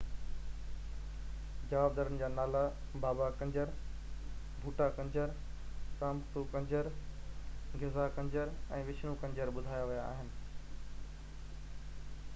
جوابدارن 1.73 2.15
جا 2.21 2.27
نالا 2.37 2.61
بابا 3.03 3.25
ڪنجر 3.41 3.73
ڀوٺا 4.63 4.87
ڪنجر 4.99 5.35
رامپرو 6.03 6.43
ڪنجر 6.55 6.89
غزا 7.83 8.05
ڪنجر 8.17 8.55
۽ 8.79 8.81
وشنو 8.89 9.15
ڪنجر 9.25 9.51
ٻڌايا 9.59 9.85
ويا 9.91 10.07
آهن 10.15 10.33